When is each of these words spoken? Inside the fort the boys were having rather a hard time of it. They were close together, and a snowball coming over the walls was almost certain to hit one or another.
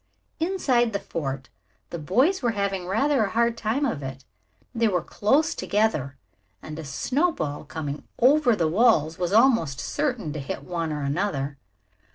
Inside 0.39 0.93
the 0.93 0.99
fort 0.99 1.49
the 1.91 1.99
boys 1.99 2.41
were 2.41 2.53
having 2.57 2.87
rather 2.87 3.23
a 3.25 3.29
hard 3.29 3.55
time 3.55 3.85
of 3.85 4.01
it. 4.01 4.25
They 4.73 4.87
were 4.87 5.03
close 5.03 5.53
together, 5.53 6.17
and 6.59 6.79
a 6.79 6.83
snowball 6.83 7.65
coming 7.65 8.07
over 8.17 8.55
the 8.55 8.67
walls 8.67 9.19
was 9.19 9.31
almost 9.31 9.79
certain 9.79 10.33
to 10.33 10.39
hit 10.39 10.63
one 10.63 10.91
or 10.91 11.03
another. 11.03 11.59